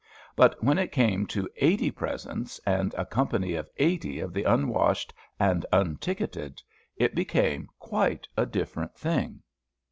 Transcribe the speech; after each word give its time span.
But 0.35 0.63
when 0.63 0.79
it 0.79 0.91
came 0.91 1.27
to 1.27 1.47
eighty 1.57 1.91
presents, 1.91 2.59
and 2.65 2.91
a 2.95 3.05
company 3.05 3.53
of 3.53 3.69
eighty 3.77 4.19
of 4.19 4.33
the 4.33 4.45
unwashed 4.45 5.13
and 5.39 5.63
unticketed, 5.71 6.59
it 6.97 7.13
became 7.13 7.69
quite 7.77 8.27
a 8.35 8.47
different 8.47 8.95
thing. 8.95 9.43